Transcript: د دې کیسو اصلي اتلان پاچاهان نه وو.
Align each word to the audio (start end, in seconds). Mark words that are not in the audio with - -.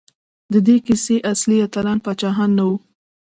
د 0.53 0.55
دې 0.67 0.77
کیسو 0.85 1.15
اصلي 1.31 1.57
اتلان 1.61 1.97
پاچاهان 2.05 2.49
نه 2.57 2.63
وو. 2.67 2.75